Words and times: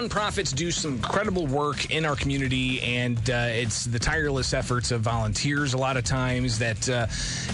nonprofits 0.00 0.54
do 0.54 0.70
some 0.70 0.94
incredible 0.94 1.46
work 1.46 1.90
in 1.90 2.06
our 2.06 2.16
community, 2.16 2.80
and 2.80 3.18
uh, 3.28 3.48
it's 3.50 3.84
the 3.84 3.98
tireless 3.98 4.54
efforts 4.54 4.90
of 4.90 5.02
volunteers 5.02 5.74
a 5.74 5.76
lot 5.76 5.96
of 5.96 6.04
times 6.04 6.58
that 6.58 6.88
uh, 6.88 7.06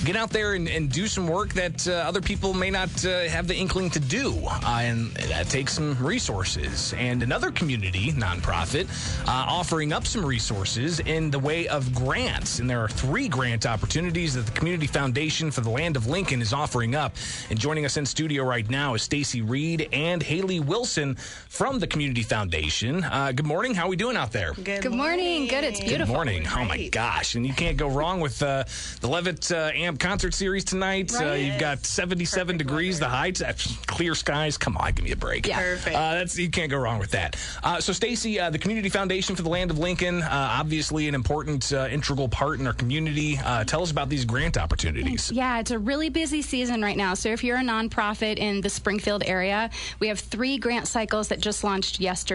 get 0.05 0.15
out 0.15 0.31
there 0.31 0.55
and, 0.55 0.69
and, 0.69 0.93
do 0.93 1.09
some 1.09 1.27
work 1.27 1.53
that 1.53 1.87
uh, 1.89 1.93
other 1.93 2.21
people 2.21 2.55
may 2.55 2.71
not 2.71 3.05
uh, 3.05 3.25
have 3.25 3.49
the 3.49 3.55
inkling 3.55 3.91
to 3.91 3.99
do. 3.99 4.33
Uh, 4.47 4.79
and 4.83 5.11
that 5.29 5.49
takes 5.49 5.73
some 5.75 5.97
resources. 6.05 6.95
And 6.97 7.23
another 7.23 7.51
community 7.51 8.13
nonprofit 8.13 8.87
uh, 9.27 9.47
offering 9.49 9.93
up 9.93 10.07
some 10.07 10.25
resources 10.25 11.01
in 11.01 11.31
the 11.31 11.39
way 11.39 11.67
of 11.67 11.93
grants. 11.93 12.61
And 12.61 12.71
there 12.71 12.81
are 12.81 12.89
three 12.89 13.27
grant 13.29 13.67
opportunities 13.67 14.35
that 14.35 14.47
the 14.47 14.53
Community 14.53 14.87
Foundation 14.87 15.51
for 15.51 15.63
the 15.63 15.71
Land 15.71 15.97
of 15.97 16.07
Lincoln 16.07 16.41
is 16.41 16.53
offering 16.53 16.95
up. 16.95 17.17
And 17.51 17.59
joining 17.59 17.85
us 17.85 17.97
in 17.97 18.07
studio 18.07 18.45
right 18.45 18.69
now 18.71 18.95
is 18.95 19.03
Stacy 19.03 19.43
Reed 19.43 19.89
and 19.93 20.23
Haley 20.23 20.61
Wilson 20.61 21.17
from 21.49 21.81
the 21.81 21.87
Community 21.87 22.23
Foundation. 22.23 22.36
Uh, 22.37 23.33
good 23.33 23.47
morning. 23.47 23.75
How 23.75 23.87
are 23.87 23.89
we 23.89 23.97
doing 23.97 24.15
out 24.15 24.31
there? 24.31 24.53
Good, 24.53 24.83
good 24.83 24.93
morning. 24.93 25.47
Good. 25.47 25.65
It's 25.65 25.81
beautiful. 25.81 26.07
Good 26.07 26.13
morning. 26.13 26.45
Right. 26.45 26.59
Oh 26.59 26.65
my 26.67 26.89
gosh! 26.89 27.35
And 27.35 27.47
you 27.47 27.55
can't 27.55 27.79
go 27.79 27.89
wrong 27.89 28.21
with 28.21 28.43
uh, 28.43 28.65
the 29.01 29.09
Levitt 29.09 29.51
uh, 29.51 29.71
Amp 29.73 29.99
concert 29.99 30.35
series 30.35 30.63
tonight. 30.63 31.15
Uh, 31.15 31.25
right. 31.25 31.37
you've 31.37 31.59
got 31.59 31.87
77 31.87 32.47
Perfect 32.47 32.59
degrees. 32.59 32.97
Weather. 32.97 33.07
The 33.07 33.17
heights, 33.17 33.77
clear 33.87 34.15
skies. 34.15 34.59
Come 34.59 34.77
on, 34.77 34.93
give 34.93 35.07
me 35.07 35.13
a 35.13 35.17
break. 35.17 35.47
Yeah. 35.47 35.61
Perfect. 35.61 35.97
Uh, 35.97 36.13
that's 36.13 36.37
you 36.37 36.51
can't 36.51 36.71
go 36.71 36.77
wrong 36.77 36.99
with 36.99 37.13
that. 37.13 37.37
Uh, 37.63 37.81
so, 37.81 37.95
Stacy, 37.95 38.37
the 38.37 38.59
Community 38.59 38.91
Foundation 38.91 39.35
for 39.35 39.43
the 39.43 39.49
Land 39.49 39.71
of 39.71 39.79
Lincoln, 39.79 40.23
obviously 40.23 41.09
an 41.09 41.15
important, 41.15 41.73
integral 41.73 42.29
part 42.29 42.61
in 42.61 42.67
our 42.67 42.75
community. 42.75 43.37
tell 43.67 43.83
us 43.83 43.91
about 43.91 44.11
these 44.11 44.27
grant 44.27 44.59
opportunities. 44.59 45.33
Yeah, 45.33 45.59
it's 45.59 45.71
a 45.71 45.79
really 45.79 46.11
busy 46.11 46.43
season 46.43 46.83
right 46.83 46.99
now. 46.99 47.15
So, 47.15 47.31
if 47.31 47.43
you're 47.43 47.57
a 47.57 47.61
nonprofit 47.61 48.37
in 48.37 48.61
the 48.61 48.69
Springfield 48.69 49.23
area, 49.25 49.71
we 50.01 50.09
have 50.09 50.21
three 50.21 50.59
grant 50.59 50.87
cycles 50.87 51.29
that 51.29 51.41
just 51.41 51.65
launched 51.65 51.99
yesterday. 51.99 52.26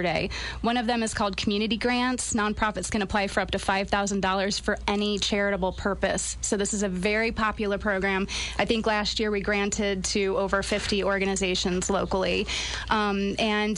One 0.61 0.77
of 0.77 0.87
them 0.87 1.03
is 1.03 1.13
called 1.13 1.37
Community 1.37 1.77
Grants. 1.77 2.33
Nonprofits 2.33 2.89
can 2.89 3.01
apply 3.01 3.27
for 3.27 3.39
up 3.41 3.51
to 3.51 3.57
$5,000 3.57 4.61
for 4.61 4.77
any 4.87 5.19
charitable 5.19 5.73
purpose. 5.73 6.37
So 6.41 6.57
this 6.57 6.73
is 6.73 6.83
a 6.83 6.89
very 6.89 7.31
popular 7.31 7.77
program. 7.77 8.27
I 8.57 8.65
think 8.65 8.87
last 8.87 9.19
year 9.19 9.31
we 9.31 9.41
granted 9.41 10.03
to 10.05 10.37
over 10.37 10.63
50 10.63 11.03
organizations 11.03 11.89
locally 11.89 12.47
um, 12.89 13.35
and 13.39 13.77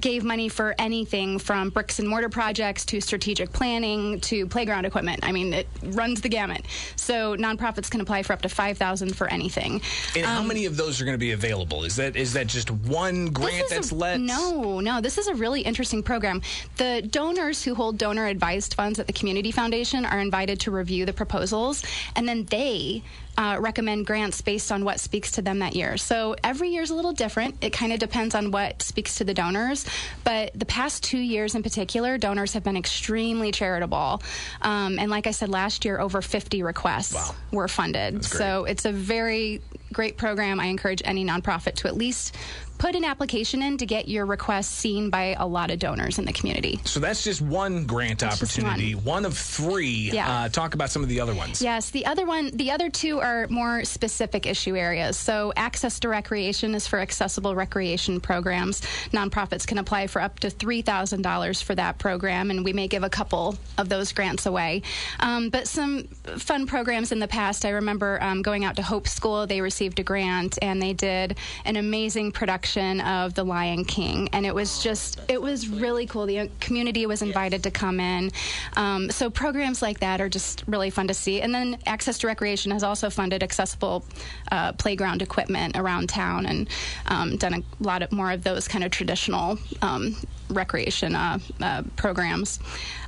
gave 0.00 0.24
money 0.24 0.48
for 0.48 0.74
anything 0.78 1.38
from 1.38 1.70
bricks 1.70 1.98
and 1.98 2.08
mortar 2.08 2.28
projects 2.28 2.84
to 2.86 3.00
strategic 3.00 3.52
planning 3.52 4.20
to 4.20 4.46
playground 4.46 4.84
equipment. 4.84 5.20
I 5.22 5.32
mean, 5.32 5.52
it 5.52 5.68
runs 5.82 6.20
the 6.20 6.28
gamut. 6.28 6.64
So 6.96 7.36
nonprofits 7.36 7.90
can 7.90 8.00
apply 8.00 8.22
for 8.22 8.32
up 8.32 8.42
to 8.42 8.48
5000 8.48 9.16
for 9.16 9.28
anything. 9.28 9.80
And 10.14 10.24
um, 10.24 10.30
how 10.30 10.42
many 10.42 10.66
of 10.66 10.76
those 10.76 11.00
are 11.00 11.04
going 11.04 11.14
to 11.14 11.18
be 11.18 11.32
available? 11.32 11.84
Is 11.84 11.96
that 11.96 12.16
is 12.16 12.34
that 12.34 12.46
just 12.46 12.70
one 12.70 13.26
grant 13.26 13.68
that's 13.70 13.90
a, 13.90 13.94
let? 13.94 14.20
No, 14.20 14.80
no. 14.80 15.00
This 15.00 15.18
is 15.18 15.26
a 15.26 15.34
really 15.34 15.47
interesting 15.56 16.02
program. 16.02 16.42
The 16.76 17.02
donors 17.02 17.62
who 17.62 17.74
hold 17.74 17.98
donor 17.98 18.26
advised 18.26 18.74
funds 18.74 18.98
at 18.98 19.06
the 19.06 19.12
Community 19.12 19.50
Foundation 19.50 20.04
are 20.04 20.20
invited 20.20 20.60
to 20.60 20.70
review 20.70 21.06
the 21.06 21.12
proposals, 21.12 21.84
and 22.14 22.28
then 22.28 22.44
they 22.44 23.02
uh, 23.38 23.56
recommend 23.60 24.04
grants 24.04 24.40
based 24.40 24.72
on 24.72 24.84
what 24.84 24.98
speaks 24.98 25.30
to 25.32 25.42
them 25.42 25.60
that 25.60 25.76
year. 25.76 25.96
So 25.96 26.34
every 26.42 26.70
year 26.70 26.82
is 26.82 26.90
a 26.90 26.94
little 26.94 27.12
different. 27.12 27.56
It 27.60 27.72
kind 27.72 27.92
of 27.92 28.00
depends 28.00 28.34
on 28.34 28.50
what 28.50 28.82
speaks 28.82 29.14
to 29.16 29.24
the 29.24 29.32
donors. 29.32 29.86
But 30.24 30.58
the 30.58 30.66
past 30.66 31.04
two 31.04 31.18
years 31.18 31.54
in 31.54 31.62
particular, 31.62 32.18
donors 32.18 32.52
have 32.54 32.64
been 32.64 32.76
extremely 32.76 33.52
charitable. 33.52 34.22
Um, 34.60 34.98
and 34.98 35.08
like 35.08 35.28
I 35.28 35.30
said, 35.30 35.50
last 35.50 35.84
year, 35.84 36.00
over 36.00 36.20
50 36.20 36.64
requests 36.64 37.14
wow. 37.14 37.34
were 37.52 37.68
funded. 37.68 38.24
So 38.24 38.64
it's 38.64 38.84
a 38.84 38.92
very 38.92 39.62
great 39.92 40.16
program. 40.16 40.58
I 40.58 40.66
encourage 40.66 41.00
any 41.04 41.24
nonprofit 41.24 41.74
to 41.76 41.88
at 41.88 41.96
least 41.96 42.34
put 42.78 42.94
an 42.94 43.04
application 43.04 43.62
in 43.62 43.76
to 43.78 43.86
get 43.86 44.08
your 44.08 44.24
request 44.24 44.72
seen 44.72 45.10
by 45.10 45.34
a 45.38 45.46
lot 45.46 45.70
of 45.70 45.78
donors 45.78 46.18
in 46.18 46.24
the 46.24 46.32
community. 46.32 46.78
So 46.84 47.00
that's 47.00 47.24
just 47.24 47.40
one 47.42 47.84
grant 47.84 48.20
that's 48.20 48.36
opportunity, 48.36 48.94
one. 48.94 49.04
one. 49.04 49.24
of 49.24 49.36
three. 49.36 50.10
Yeah. 50.12 50.44
Uh, 50.44 50.48
talk 50.48 50.74
about 50.74 50.90
some 50.90 51.02
of 51.02 51.08
the 51.08 51.20
other 51.20 51.34
ones. 51.34 51.60
Yes, 51.60 51.90
the 51.90 52.06
other 52.06 52.24
one, 52.24 52.50
the 52.56 52.70
other 52.70 52.88
two 52.88 53.20
are 53.20 53.46
more 53.48 53.84
specific 53.84 54.46
issue 54.46 54.76
areas. 54.76 55.16
So 55.16 55.52
access 55.56 55.98
to 56.00 56.08
recreation 56.08 56.74
is 56.74 56.86
for 56.86 57.00
accessible 57.00 57.54
recreation 57.54 58.20
programs. 58.20 58.80
Nonprofits 59.12 59.66
can 59.66 59.78
apply 59.78 60.06
for 60.06 60.22
up 60.22 60.38
to 60.40 60.50
three 60.50 60.82
thousand 60.82 61.22
dollars 61.22 61.60
for 61.60 61.74
that 61.74 61.98
program, 61.98 62.50
and 62.50 62.64
we 62.64 62.72
may 62.72 62.86
give 62.86 63.02
a 63.02 63.10
couple 63.10 63.56
of 63.76 63.88
those 63.88 64.12
grants 64.12 64.46
away. 64.46 64.82
Um, 65.20 65.50
but 65.50 65.66
some 65.66 66.04
fun 66.38 66.66
programs 66.66 67.10
in 67.10 67.18
the 67.18 67.28
past, 67.28 67.64
I 67.64 67.70
remember 67.70 68.22
um, 68.22 68.42
going 68.42 68.64
out 68.64 68.76
to 68.76 68.82
Hope 68.82 69.08
School. 69.08 69.46
They 69.46 69.60
received 69.60 69.98
a 69.98 70.04
grant, 70.04 70.58
and 70.62 70.80
they 70.80 70.92
did 70.92 71.36
an 71.64 71.76
amazing 71.76 72.32
production 72.32 72.67
production 72.68 73.00
of 73.00 73.32
The 73.34 73.44
Lion 73.44 73.84
King, 73.84 74.28
and 74.32 74.44
it 74.44 74.54
was 74.54 74.82
just 74.82 75.20
it 75.28 75.40
was 75.40 75.68
really 75.68 76.06
cool. 76.06 76.26
The 76.26 76.50
community 76.60 77.06
was 77.06 77.22
invited 77.22 77.62
to 77.62 77.70
come 77.70 77.98
in, 77.98 78.30
um, 78.76 79.10
so 79.10 79.30
programs 79.30 79.80
like 79.80 80.00
that 80.00 80.20
are 80.20 80.28
just 80.28 80.64
really 80.66 80.90
fun 80.90 81.08
to 81.08 81.14
see. 81.14 81.40
And 81.40 81.54
then 81.54 81.78
Access 81.86 82.18
to 82.18 82.26
Recreation 82.26 82.72
has 82.72 82.82
also 82.82 83.08
funded 83.08 83.42
accessible 83.42 84.04
uh, 84.52 84.72
playground 84.72 85.22
equipment 85.22 85.76
around 85.76 86.10
town 86.10 86.44
and 86.44 86.68
um, 87.06 87.36
done 87.36 87.54
a 87.54 87.62
lot 87.82 88.02
of 88.02 88.12
more 88.12 88.30
of 88.32 88.44
those 88.44 88.68
kind 88.68 88.84
of 88.84 88.90
traditional 88.90 89.58
um, 89.80 90.14
recreation 90.50 91.14
uh, 91.14 91.38
uh, 91.60 91.82
programs. 91.96 92.58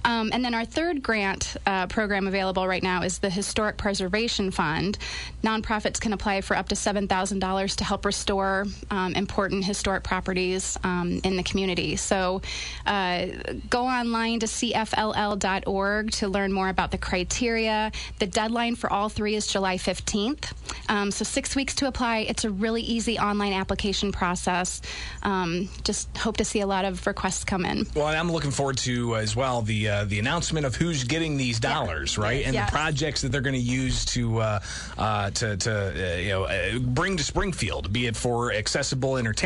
Um, 0.05 0.31
and 0.33 0.45
then 0.45 0.55
our 0.55 0.65
third 0.65 1.03
grant 1.03 1.57
uh, 1.67 1.87
program 1.87 2.27
available 2.27 2.67
right 2.67 2.83
now 2.83 3.03
is 3.03 3.19
the 3.19 3.31
Historic 3.31 3.77
Preservation 3.77 4.51
Fund. 4.51 4.99
Nonprofits 5.43 6.01
can 6.01 6.13
apply 6.13 6.41
for 6.41 6.57
up 6.57 6.69
to 6.69 6.75
$7,000 6.75 7.77
to 7.77 7.85
help 7.85 8.05
restore 8.05 8.67
um, 8.91 9.15
important 9.15 9.50
historic 9.63 10.05
properties 10.05 10.79
um, 10.85 11.21
in 11.25 11.37
the 11.37 11.43
community. 11.43 11.97
So 11.97 12.43
uh, 12.87 13.27
go 13.69 13.85
online 13.85 14.41
to 14.41 14.47
cfll.org 14.47 16.11
to 16.13 16.29
learn 16.29 16.53
more 16.53 16.69
about 16.69 16.91
the 16.91 16.99
criteria. 16.99 17.93
The 18.19 18.27
deadline 18.27 18.77
for 18.77 18.91
all 18.93 19.09
three 19.09 19.35
is 19.35 19.47
July 19.47 19.77
15th. 19.77 20.53
Um, 20.89 21.11
so 21.11 21.25
six 21.25 21.57
weeks 21.57 21.75
to 21.77 21.89
apply. 21.89 22.19
It's 22.19 22.45
a 22.45 22.51
really 22.51 22.83
easy 22.83 23.19
online 23.19 23.53
application 23.53 24.13
process. 24.13 24.81
Um, 25.23 25.69
just 25.85 26.17
hope 26.17 26.37
to 26.39 26.45
see 26.45 26.61
a 26.61 26.67
lot 26.67 26.85
of 26.85 27.07
requests 27.07 27.45
come 27.45 27.65
in. 27.65 27.87
Well, 27.95 28.07
I'm 28.07 28.31
looking 28.31 28.51
forward 28.51 28.79
to 28.79 29.17
as 29.17 29.35
well 29.35 29.63
the 29.63 29.89
uh, 29.89 30.05
the 30.05 30.19
announcement 30.19 30.67
of 30.67 30.77
who's 30.77 31.05
getting 31.05 31.37
these 31.37 31.61
dollars, 31.61 32.17
yeah. 32.17 32.23
right, 32.23 32.47
and 32.47 32.57
the 32.57 32.67
projects 32.71 33.23
that 33.23 33.33
they're 33.33 33.41
going 33.41 33.55
to 33.55 33.61
use 33.61 34.05
to 34.07 34.39
uh, 34.39 34.61
uh, 34.99 35.31
to, 35.31 35.57
to 35.57 36.15
uh, 36.15 36.17
you 36.17 36.29
know 36.29 36.45
uh, 36.45 36.79
bring 36.79 37.17
to 37.17 37.25
Springfield, 37.25 37.93
be 37.93 38.07
it 38.07 38.17
for 38.17 38.53
accessible 38.53 39.17
entertainment 39.17 39.40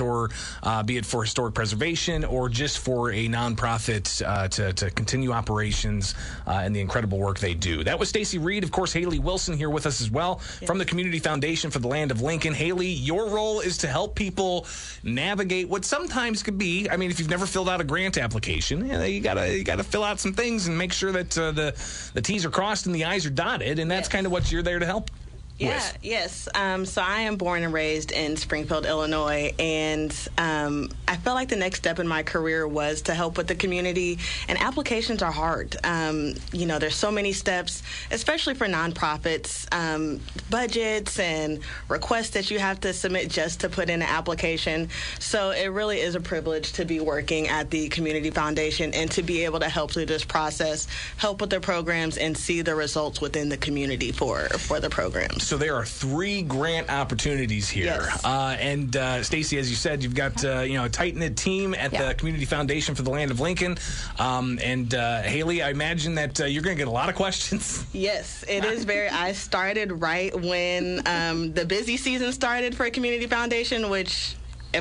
or 0.00 0.30
uh, 0.62 0.82
be 0.82 0.96
it 0.96 1.06
for 1.06 1.22
historic 1.22 1.54
preservation 1.54 2.24
or 2.24 2.48
just 2.48 2.78
for 2.78 3.12
a 3.12 3.28
nonprofit 3.28 4.50
to 4.50 4.72
to 4.72 4.90
continue 4.90 5.32
operations 5.32 6.14
and 6.46 6.74
the 6.74 6.80
incredible 6.80 7.18
work 7.18 7.38
they 7.38 7.54
do. 7.54 7.84
That 7.84 7.98
was 7.98 8.08
Stacy 8.08 8.38
Reed, 8.38 8.64
of 8.64 8.70
course, 8.70 8.92
Haley 8.92 9.18
Wilson 9.18 9.56
here 9.56 9.70
with 9.70 9.86
us 9.86 10.00
as 10.00 10.10
well 10.10 10.40
yeah. 10.60 10.66
from 10.66 10.78
the 10.78 10.84
Community 10.84 11.18
Foundation 11.18 11.70
for 11.70 11.78
the 11.78 11.88
Land 11.88 12.10
of 12.10 12.22
Lincoln. 12.22 12.54
Haley, 12.54 12.88
your 12.88 13.28
role 13.28 13.60
is 13.60 13.78
to 13.78 13.88
help 13.88 14.14
people 14.14 14.66
navigate 15.02 15.68
what 15.68 15.84
sometimes 15.84 16.42
could 16.42 16.58
be. 16.58 16.88
I 16.90 16.96
mean, 16.96 17.10
if 17.10 17.18
you've 17.18 17.30
never 17.30 17.46
filled 17.46 17.68
out 17.68 17.80
a 17.80 17.84
grant 17.84 18.18
application, 18.18 18.86
you 18.86 19.20
gotta 19.20 19.56
you 19.56 19.64
gotta 19.64 19.84
fill 19.84 20.04
out 20.04 20.18
some 20.20 20.32
things 20.32 20.66
and 20.66 20.76
make 20.76 20.92
sure 20.92 21.12
that 21.12 21.38
uh, 21.38 21.52
the 21.52 22.10
the 22.14 22.20
T's 22.20 22.44
are 22.44 22.50
crossed 22.50 22.86
and 22.86 22.94
the 22.94 23.04
I's 23.04 23.26
are 23.26 23.30
dotted, 23.30 23.78
and 23.78 23.90
that's 23.90 24.06
yes. 24.06 24.12
kind 24.12 24.26
of 24.26 24.32
what 24.32 24.50
you're 24.50 24.62
there 24.62 24.78
to 24.78 24.86
help 24.86 25.10
yeah, 25.58 25.74
with? 25.74 25.98
yes. 26.02 26.48
Um, 26.54 26.84
so 26.84 27.02
I 27.02 27.22
am 27.22 27.36
born 27.36 27.62
and 27.62 27.72
raised 27.72 28.12
in 28.12 28.36
Springfield, 28.36 28.84
Illinois, 28.84 29.54
and 29.58 30.14
um, 30.36 30.90
I 31.08 31.16
felt 31.16 31.34
like 31.34 31.48
the 31.48 31.56
next 31.56 31.78
step 31.78 31.98
in 31.98 32.06
my 32.06 32.22
career 32.22 32.68
was 32.68 33.02
to 33.02 33.14
help 33.14 33.38
with 33.38 33.46
the 33.46 33.54
community. 33.54 34.18
And 34.48 34.58
applications 34.60 35.22
are 35.22 35.32
hard. 35.32 35.76
Um, 35.82 36.34
you 36.52 36.66
know, 36.66 36.78
there's 36.78 36.94
so 36.94 37.10
many 37.10 37.32
steps, 37.32 37.82
especially 38.10 38.54
for 38.54 38.66
nonprofits, 38.66 39.66
um, 39.74 40.20
budgets 40.50 41.18
and 41.18 41.60
requests 41.88 42.30
that 42.30 42.50
you 42.50 42.58
have 42.58 42.80
to 42.80 42.92
submit 42.92 43.30
just 43.30 43.60
to 43.60 43.68
put 43.70 43.88
in 43.88 44.02
an 44.02 44.08
application. 44.08 44.90
So 45.18 45.50
it 45.52 45.68
really 45.68 46.00
is 46.00 46.14
a 46.14 46.20
privilege 46.20 46.72
to 46.74 46.84
be 46.84 47.00
working 47.00 47.48
at 47.48 47.70
the 47.70 47.88
Community 47.88 48.30
Foundation 48.30 48.92
and 48.92 49.10
to 49.12 49.22
be 49.22 49.44
able 49.44 49.60
to 49.60 49.68
help 49.68 49.92
through 49.92 50.06
this 50.06 50.24
process, 50.24 50.86
help 51.16 51.40
with 51.40 51.50
the 51.50 51.60
programs, 51.60 52.18
and 52.18 52.36
see 52.36 52.60
the 52.60 52.74
results 52.74 53.22
within 53.22 53.48
the 53.48 53.56
community 53.56 54.12
for 54.12 54.48
for 54.58 54.80
the 54.80 54.90
programs. 54.90 55.45
So 55.46 55.56
there 55.56 55.76
are 55.76 55.84
three 55.84 56.42
grant 56.42 56.90
opportunities 56.90 57.68
here, 57.68 57.84
yes. 57.84 58.24
uh, 58.24 58.56
and 58.58 58.96
uh, 58.96 59.22
Stacy, 59.22 59.58
as 59.58 59.70
you 59.70 59.76
said, 59.76 60.02
you've 60.02 60.16
got 60.16 60.44
uh, 60.44 60.62
you 60.62 60.74
know 60.74 60.86
a 60.86 60.88
tight 60.88 61.14
knit 61.14 61.36
team 61.36 61.72
at 61.72 61.92
yeah. 61.92 62.08
the 62.08 62.14
Community 62.14 62.44
Foundation 62.44 62.96
for 62.96 63.02
the 63.02 63.10
Land 63.10 63.30
of 63.30 63.38
Lincoln, 63.38 63.78
um, 64.18 64.58
and 64.60 64.92
uh, 64.92 65.22
Haley, 65.22 65.62
I 65.62 65.70
imagine 65.70 66.16
that 66.16 66.40
uh, 66.40 66.46
you're 66.46 66.64
going 66.64 66.76
to 66.76 66.80
get 66.80 66.88
a 66.88 66.90
lot 66.90 67.08
of 67.08 67.14
questions. 67.14 67.86
Yes, 67.92 68.44
it 68.48 68.64
is 68.64 68.84
very. 68.84 69.08
I 69.08 69.32
started 69.32 69.92
right 70.02 70.34
when 70.34 71.06
um, 71.06 71.52
the 71.52 71.64
busy 71.64 71.96
season 71.96 72.32
started 72.32 72.74
for 72.74 72.84
a 72.84 72.90
Community 72.90 73.28
Foundation, 73.28 73.88
which 73.88 74.34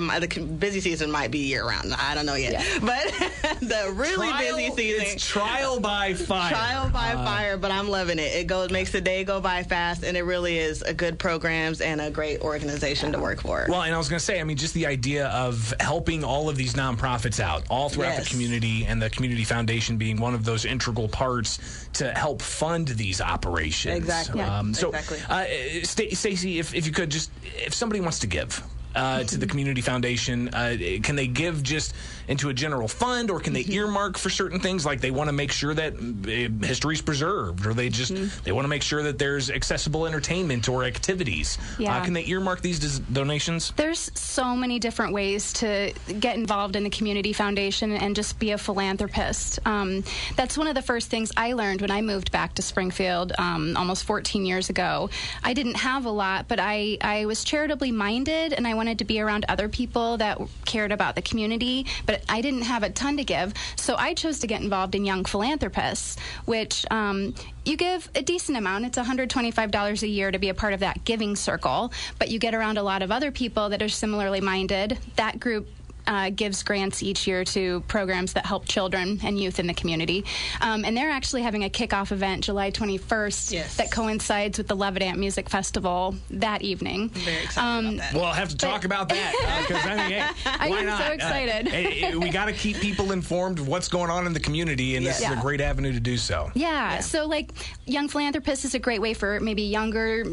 my, 0.04 0.20
the 0.20 0.28
busy 0.42 0.80
season 0.82 1.12
might 1.12 1.32
be 1.32 1.40
year 1.40 1.68
round. 1.68 1.94
I 1.94 2.16
don't 2.16 2.26
know 2.26 2.36
yet, 2.36 2.54
yeah. 2.54 2.80
but 2.80 3.60
the 3.62 3.94
really 3.96 4.30
trial, 4.30 4.58
busy 4.58 4.76
season. 4.76 5.06
It's 5.08 5.28
trial 5.28 5.80
by 5.80 6.14
fire. 6.14 6.52
Trial 6.52 6.90
by 6.90 7.14
uh, 7.14 7.26
fire, 7.26 7.58
but 7.58 7.72
I'm 7.72 7.90
loving 7.90 8.20
it. 8.20 8.34
It 8.36 8.48
goes 8.48 8.72
makes 8.72 8.92
the 8.92 9.02
day 9.02 9.24
go 9.24 9.40
by 9.40 9.64
fast, 9.64 10.04
and 10.04 10.18
it 10.18 10.24
really 10.24 10.58
is 10.58 10.82
a 10.82 10.94
good 10.94 11.20
programs 11.20 11.82
and 11.82 12.02
a 12.02 12.10
great 12.10 12.42
organization 12.42 13.10
yeah. 13.10 13.18
to 13.18 13.22
work 13.22 13.42
for. 13.42 13.66
Well, 13.70 13.84
and 13.84 13.94
I 13.94 13.98
was 13.98 14.10
going 14.10 14.20
to 14.20 14.26
say, 14.26 14.40
I 14.40 14.44
mean, 14.44 14.58
just 14.58 14.74
the 14.74 14.86
idea 14.86 15.28
of 15.28 15.74
helping 15.80 16.24
all 16.24 16.50
of 16.50 16.56
these 16.56 16.74
nonprofits 16.74 17.40
out 17.40 17.64
all 17.70 17.90
throughout 17.90 18.18
yes. 18.18 18.24
the 18.26 18.30
community, 18.30 18.86
and 18.86 19.02
the 19.02 19.10
community 19.10 19.44
foundation 19.44 19.98
being 19.98 20.20
one 20.20 20.34
of 20.34 20.46
those 20.46 20.66
integral 20.66 21.08
parts 21.08 21.88
to 21.94 22.12
help 22.14 22.42
fund 22.42 22.88
these 22.90 23.22
operations. 23.22 23.96
Exactly. 23.96 24.42
Um, 24.42 24.74
so, 24.74 24.90
exactly. 24.90 25.20
Uh, 25.30 25.46
Stacy, 25.84 26.60
if, 26.60 26.74
if 26.74 26.86
you 26.86 26.92
could 26.92 27.10
just, 27.10 27.32
if 27.44 27.74
somebody 27.74 28.02
wants 28.02 28.20
to 28.20 28.28
give, 28.28 28.64
uh, 28.96 29.24
to 29.24 29.38
the 29.38 29.48
community 29.48 29.82
foundation? 29.82 30.50
Uh, 30.50 30.78
can 31.04 31.16
they 31.16 31.28
give 31.28 31.64
just 31.64 31.94
into 32.28 32.50
a 32.50 32.54
general 32.54 32.88
fund, 32.88 33.30
or 33.30 33.40
can 33.40 33.54
they 33.54 33.64
mm-hmm. 33.64 33.74
earmark 33.74 34.18
for 34.18 34.30
certain 34.30 34.60
things? 34.60 34.86
Like 34.86 35.02
they 35.02 35.12
want 35.12 35.28
to 35.28 35.34
make 35.34 35.52
sure 35.52 35.74
that 35.74 35.94
uh, 35.94 36.66
history 36.66 36.96
is 36.96 37.02
preserved, 37.02 37.66
or 37.66 37.74
they 37.74 37.90
just 37.90 38.14
mm-hmm. 38.14 38.44
they 38.44 38.52
want 38.52 38.66
to 38.66 38.70
make 38.70 38.82
sure 38.82 39.04
that 39.04 39.20
there's 39.20 39.50
accessible 39.52 40.08
entertainment 40.08 40.68
or 40.70 40.84
activities. 40.84 41.58
Uh, 41.80 42.04
can 42.04 42.14
they 42.14 42.26
earmark 42.26 42.62
these 42.62 43.00
donations? 43.00 43.74
There's 43.76 44.12
so 44.16 44.56
many 44.56 44.80
different 44.80 45.14
ways 45.14 45.54
to 45.54 45.94
get 46.20 46.38
involved 46.38 46.76
in 46.76 46.84
the 46.84 46.90
community 46.90 47.34
foundation 47.34 47.92
and 47.92 48.16
just 48.16 48.40
be 48.40 48.52
a 48.52 48.58
philanthropist. 48.58 49.60
Um, 49.66 50.04
that's 50.36 50.58
one 50.58 50.68
of 50.68 50.76
the 50.76 50.82
first 50.82 51.10
things 51.10 51.32
I 51.38 51.54
learned 51.54 51.82
when 51.82 51.92
I 51.92 52.02
moved 52.02 52.32
back 52.32 52.56
to 52.56 52.62
Springfield 52.62 53.34
um, 53.38 53.76
almost 53.78 54.04
14 54.06 54.46
years 54.46 54.70
ago. 54.70 55.10
I 55.44 55.54
didn't 55.54 55.76
have 55.76 56.06
a 56.06 56.12
lot, 56.12 56.48
but 56.48 56.60
I 56.60 56.98
I 57.02 57.26
was 57.26 57.44
charitably 57.44 57.92
minded, 57.92 58.54
and 58.54 58.68
I 58.68 58.74
wanted 58.74 58.85
wanted 58.86 59.00
to 59.00 59.06
be 59.06 59.20
around 59.20 59.46
other 59.50 59.68
people 59.68 60.18
that 60.18 60.40
cared 60.66 60.92
about 60.92 61.16
the 61.16 61.22
community, 61.24 61.88
but 62.06 62.22
I 62.30 62.42
didn't 62.42 62.62
have 62.62 62.84
a 62.84 62.92
ton 62.92 63.18
to 63.18 63.24
give. 63.24 63.52
So 63.76 63.96
I 63.96 64.14
chose 64.14 64.38
to 64.42 64.48
get 64.48 64.62
involved 64.62 64.94
in 64.94 65.06
Young 65.06 65.26
Philanthropists, 65.26 66.18
which 66.46 66.86
um, 66.92 67.34
you 67.66 67.78
give 67.78 68.08
a 68.14 68.22
decent 68.22 68.60
amount. 68.60 68.86
It's 68.86 68.98
$125 69.00 70.04
a 70.04 70.08
year 70.08 70.30
to 70.30 70.38
be 70.38 70.50
a 70.50 70.54
part 70.54 70.74
of 70.74 70.82
that 70.82 71.04
giving 71.04 71.36
circle, 71.36 71.92
but 72.20 72.30
you 72.30 72.38
get 72.38 72.54
around 72.54 72.78
a 72.78 72.84
lot 72.84 73.02
of 73.02 73.12
other 73.12 73.32
people 73.32 73.70
that 73.70 73.82
are 73.82 73.90
similarly 73.90 74.40
minded. 74.40 75.00
That 75.16 75.40
group 75.40 75.68
uh, 76.08 76.30
gives 76.30 76.64
grants 76.64 77.04
each 77.04 77.28
year 77.28 77.44
to 77.46 77.82
programs 77.82 78.34
that 78.34 78.46
help 78.46 78.68
children 78.68 79.20
and 79.24 79.40
youth 79.40 79.60
in 79.60 79.68
the 79.68 79.74
community. 79.74 80.26
Um, 80.62 80.86
and 80.86 80.96
they're 80.96 81.10
actually 81.10 81.42
having 81.42 81.64
a 81.64 81.70
kickoff 81.70 82.12
event 82.12 82.44
July 82.44 82.72
21st 82.72 83.52
yes. 83.52 83.78
that 83.78 83.92
coincides 83.92 84.58
with 84.58 84.68
the 84.68 84.76
Levitt 84.76 85.04
Amp 85.04 85.18
Music 85.18 85.50
Festival 85.50 86.16
that 86.32 86.62
evening. 86.62 87.12
I'm 87.16 87.22
very 87.22 87.44
excited 87.44 87.68
um, 87.68 87.86
about 87.86 87.98
that. 87.98 88.14
Well, 88.14 88.26
I'll 88.26 88.34
have 88.34 88.50
to 88.50 88.58
talk 88.58 88.86
about 88.86 89.10
that 89.10 89.66
because 89.68 89.86
uh, 89.86 89.90
I 89.90 89.96
mean, 89.96 90.12
hey, 90.12 90.30
I 90.46 90.68
am 90.68 90.86
not? 90.86 91.00
so 91.00 91.08
uh, 91.08 91.12
excited. 91.12 92.14
Uh, 92.16 92.20
we 92.20 92.30
got 92.30 92.46
to 92.46 92.54
keep 92.54 92.78
people 92.78 93.12
informed 93.12 93.60
of 93.60 93.68
what's 93.68 93.88
going 93.88 94.10
on 94.10 94.28
in 94.28 94.34
the 94.34 94.40
community, 94.40 94.96
and 94.96 95.06
this 95.06 95.22
yeah. 95.22 95.34
is 95.34 95.40
a 95.40 95.42
great 95.42 95.62
avenue 95.62 95.94
to 95.94 96.00
do 96.00 96.18
so. 96.18 96.52
Yeah. 96.54 96.94
yeah. 96.94 97.00
So, 97.00 97.26
like, 97.28 97.52
Young 97.86 98.08
Philanthropists 98.08 98.66
is 98.66 98.76
a 98.76 98.80
great 98.80 99.02
way 99.02 99.14
for 99.14 99.40
maybe 99.40 99.64
younger 99.64 100.24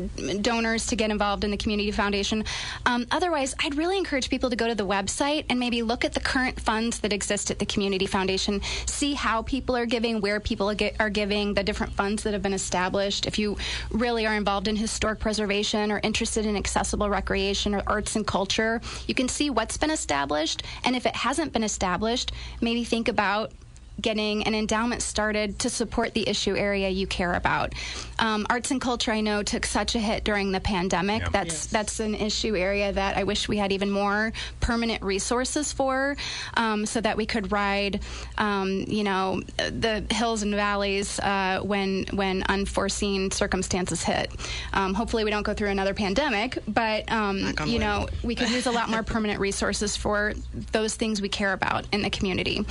donors 0.41 0.87
to 0.89 0.97
get 0.97 1.11
involved 1.11 1.45
in 1.45 1.51
the 1.51 1.57
community 1.57 1.91
foundation. 1.91 2.45
Um, 2.87 3.07
otherwise, 3.11 3.55
I'd 3.61 3.77
really 3.77 3.99
encourage 3.99 4.29
people 4.29 4.51
to 4.51 4.57
go 4.57 4.69
to 4.69 4.75
the 4.75 4.87
website 4.87 5.45
and 5.49 5.62
maybe 5.63 5.81
look 5.81 6.05
at 6.05 6.13
the 6.13 6.19
current 6.19 6.59
funds 6.59 6.99
that 6.99 7.13
exist 7.13 7.49
at 7.49 7.61
the 7.61 7.67
Community 7.67 8.05
Foundation, 8.05 8.61
see 8.85 9.15
how 9.15 9.43
people 9.43 9.77
are 9.77 9.87
giving, 9.87 10.21
where 10.21 10.41
people 10.41 10.69
are 10.99 11.11
giving, 11.11 11.55
the 11.55 11.63
different 11.63 11.93
funds 11.93 12.25
that 12.25 12.33
have 12.33 12.43
been 12.43 12.53
established. 12.53 13.27
If 13.27 13.39
you 13.39 13.57
really 13.93 14.27
are 14.27 14.35
involved 14.35 14.67
in 14.67 14.75
historic 14.75 15.21
preservation 15.21 15.93
or 15.93 16.01
interested 16.03 16.47
in 16.47 16.57
accessible 16.57 17.09
recreation 17.09 17.77
or 17.77 17.83
arts 17.87 18.17
and 18.17 18.27
culture, 18.27 18.81
you 19.07 19.15
can 19.15 19.29
see 19.29 19.51
what's 19.51 19.77
been 19.77 19.93
established. 19.93 20.65
And 20.85 20.97
if 20.97 21.07
it 21.07 21.15
hasn't 21.15 21.53
been 21.53 21.63
established, 21.63 22.33
maybe 22.61 22.83
think 22.83 23.07
about 23.07 23.53
getting 24.01 24.45
an 24.45 24.55
endowment 24.55 25.03
started 25.03 25.59
to 25.61 25.71
support 25.71 26.15
the 26.15 26.29
issue 26.29 26.57
area 26.57 26.89
you 26.89 27.07
care 27.07 27.35
about. 27.35 27.75
Um, 28.19 28.47
arts 28.49 28.71
and 28.71 28.81
culture, 28.81 29.13
I 29.13 29.21
know, 29.21 29.43
took 29.43 29.67
such 29.67 29.95
a 29.95 29.99
hit 29.99 30.25
during 30.25 30.53
the 30.53 30.61
pandemic. 30.61 31.31
That's 31.31 31.55
yes. 31.55 31.67
that's 31.67 32.01
an 32.01 32.15
issue 32.15 32.57
area 32.57 32.93
that 32.93 33.17
I 33.17 33.25
wish 33.25 33.49
we 33.49 33.57
had 33.57 33.73
even 33.73 33.91
more 33.91 34.33
permanent 34.61 35.03
resources 35.03 35.73
for, 35.73 36.17
um, 36.55 36.87
so 36.87 37.01
that 37.01 37.17
we 37.17 37.27
could 37.27 37.53
ride, 37.53 38.01
um, 38.39 38.85
you 38.87 39.05
know, 39.05 39.43
the 39.57 40.05
hills 40.11 40.43
and 40.43 40.55
valleys 40.55 41.19
uh, 41.21 41.61
when 41.63 42.07
when 42.13 42.43
unforeseen 42.45 43.31
circumstances 43.31 44.03
hit. 44.03 44.31
Um, 44.73 44.95
hopefully, 44.95 45.25
we 45.25 45.31
don't 45.31 45.43
go 45.43 45.55
through 45.55 45.71
another 45.71 45.95
pandemic, 45.95 46.59
but 46.67 47.11
um, 47.11 47.55
you 47.67 47.79
know, 47.79 48.09
we 48.23 48.35
could 48.35 48.51
use 48.51 48.67
a 48.67 48.73
lot 48.73 48.89
more 48.89 49.03
permanent 49.13 49.41
resources 49.41 49.97
for 49.97 50.35
those 50.73 50.95
things 50.95 51.21
we 51.21 51.29
care 51.29 51.53
about 51.53 51.85
in 51.93 52.03
the 52.03 52.11
community. 52.11 52.65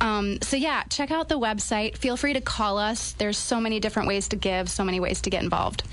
Um, 0.00 0.38
so 0.42 0.56
yeah 0.56 0.65
yeah, 0.66 0.82
check 0.88 1.12
out 1.12 1.28
the 1.28 1.38
website. 1.38 1.96
Feel 1.96 2.16
free 2.16 2.32
to 2.32 2.40
call 2.40 2.76
us. 2.76 3.12
There's 3.12 3.38
so 3.38 3.60
many 3.60 3.78
different 3.78 4.08
ways 4.08 4.26
to 4.30 4.36
give, 4.36 4.68
so 4.68 4.82
many 4.82 4.98
ways 4.98 5.20
to 5.20 5.30
get 5.30 5.44
involved. 5.44 5.84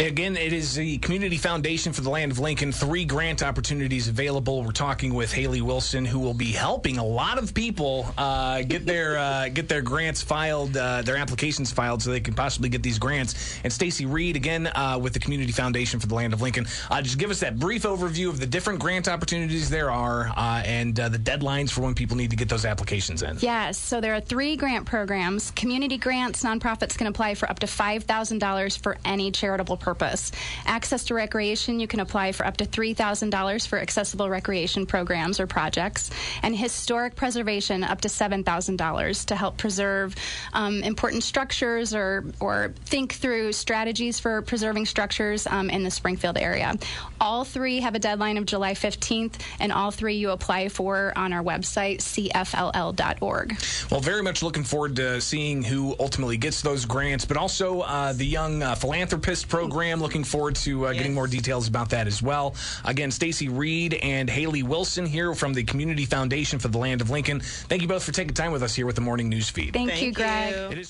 Again, 0.00 0.34
it 0.38 0.54
is 0.54 0.76
the 0.76 0.96
Community 0.98 1.36
Foundation 1.36 1.92
for 1.92 2.00
the 2.00 2.08
Land 2.08 2.32
of 2.32 2.38
Lincoln. 2.38 2.72
Three 2.72 3.04
grant 3.04 3.42
opportunities 3.42 4.08
available. 4.08 4.62
We're 4.62 4.72
talking 4.72 5.12
with 5.12 5.30
Haley 5.30 5.60
Wilson, 5.60 6.06
who 6.06 6.18
will 6.20 6.32
be 6.32 6.52
helping 6.52 6.96
a 6.96 7.04
lot 7.04 7.36
of 7.36 7.52
people 7.52 8.06
uh, 8.16 8.62
get 8.62 8.86
their 8.86 9.18
uh, 9.18 9.50
get 9.50 9.68
their 9.68 9.82
grants 9.82 10.22
filed, 10.22 10.74
uh, 10.74 11.02
their 11.02 11.18
applications 11.18 11.70
filed, 11.70 12.02
so 12.02 12.10
they 12.10 12.18
can 12.18 12.32
possibly 12.32 12.70
get 12.70 12.82
these 12.82 12.98
grants. 12.98 13.60
And 13.62 13.70
Stacy 13.70 14.06
Reed, 14.06 14.36
again, 14.36 14.68
uh, 14.68 14.98
with 14.98 15.12
the 15.12 15.20
Community 15.20 15.52
Foundation 15.52 16.00
for 16.00 16.06
the 16.06 16.14
Land 16.14 16.32
of 16.32 16.40
Lincoln. 16.40 16.66
Uh, 16.90 17.02
just 17.02 17.18
give 17.18 17.30
us 17.30 17.40
that 17.40 17.58
brief 17.58 17.82
overview 17.82 18.30
of 18.30 18.40
the 18.40 18.46
different 18.46 18.80
grant 18.80 19.06
opportunities 19.06 19.68
there 19.68 19.90
are 19.90 20.32
uh, 20.34 20.62
and 20.64 20.96
the 20.96 21.10
deadlines 21.10 21.70
for 21.70 21.82
when 21.82 21.94
people 21.94 22.16
need 22.16 22.30
to 22.30 22.36
get 22.36 22.48
those 22.48 22.64
applications 22.64 23.22
in. 23.22 23.36
Yes, 23.40 23.76
so 23.76 24.00
there 24.14 24.22
are 24.22 24.26
three 24.26 24.54
grant 24.54 24.86
programs. 24.86 25.50
Community 25.50 25.98
grants, 25.98 26.44
nonprofits 26.44 26.96
can 26.96 27.08
apply 27.08 27.34
for 27.34 27.50
up 27.50 27.58
to 27.58 27.66
$5,000 27.66 28.78
for 28.78 28.96
any 29.04 29.32
charitable 29.32 29.76
purpose. 29.76 30.30
Access 30.66 31.02
to 31.06 31.14
recreation, 31.14 31.80
you 31.80 31.88
can 31.88 31.98
apply 31.98 32.30
for 32.30 32.46
up 32.46 32.56
to 32.58 32.64
$3,000 32.64 33.66
for 33.66 33.80
accessible 33.80 34.30
recreation 34.30 34.86
programs 34.86 35.40
or 35.40 35.48
projects. 35.48 36.10
And 36.44 36.56
historic 36.56 37.16
preservation, 37.16 37.82
up 37.82 38.02
to 38.02 38.08
$7,000 38.08 39.24
to 39.24 39.34
help 39.34 39.56
preserve 39.56 40.14
um, 40.52 40.84
important 40.84 41.24
structures 41.24 41.92
or, 41.92 42.24
or 42.38 42.72
think 42.84 43.14
through 43.14 43.52
strategies 43.52 44.20
for 44.20 44.42
preserving 44.42 44.86
structures 44.86 45.48
um, 45.48 45.70
in 45.70 45.82
the 45.82 45.90
Springfield 45.90 46.38
area. 46.38 46.78
All 47.20 47.42
three 47.42 47.80
have 47.80 47.96
a 47.96 47.98
deadline 47.98 48.36
of 48.36 48.46
July 48.46 48.74
15th, 48.74 49.40
and 49.58 49.72
all 49.72 49.90
three 49.90 50.14
you 50.14 50.30
apply 50.30 50.68
for 50.68 51.12
on 51.16 51.32
our 51.32 51.42
website, 51.42 51.98
cfll.org. 51.98 53.56
Well, 53.90 54.03
very 54.04 54.22
much 54.22 54.42
looking 54.42 54.64
forward 54.64 54.96
to 54.96 55.18
seeing 55.18 55.62
who 55.62 55.96
ultimately 55.98 56.36
gets 56.36 56.60
those 56.60 56.84
grants, 56.84 57.24
but 57.24 57.38
also 57.38 57.80
uh, 57.80 58.12
the 58.12 58.26
Young 58.26 58.62
uh, 58.62 58.74
Philanthropist 58.74 59.48
Program. 59.48 59.98
Looking 59.98 60.24
forward 60.24 60.56
to 60.56 60.86
uh, 60.86 60.90
yes. 60.90 60.98
getting 60.98 61.14
more 61.14 61.26
details 61.26 61.68
about 61.68 61.88
that 61.90 62.06
as 62.06 62.22
well. 62.22 62.54
Again, 62.84 63.10
Stacy 63.10 63.48
Reed 63.48 63.94
and 63.94 64.28
Haley 64.28 64.62
Wilson 64.62 65.06
here 65.06 65.34
from 65.34 65.54
the 65.54 65.64
Community 65.64 66.04
Foundation 66.04 66.58
for 66.58 66.68
the 66.68 66.76
Land 66.76 67.00
of 67.00 67.08
Lincoln. 67.08 67.40
Thank 67.40 67.80
you 67.80 67.88
both 67.88 68.04
for 68.04 68.12
taking 68.12 68.34
time 68.34 68.52
with 68.52 68.62
us 68.62 68.74
here 68.74 68.84
with 68.84 68.94
the 68.94 69.00
morning 69.00 69.30
news 69.30 69.48
feed. 69.48 69.72
Thank, 69.72 69.88
Thank 69.88 70.02
you, 70.02 70.12
Greg. 70.12 70.76
You. 70.76 70.84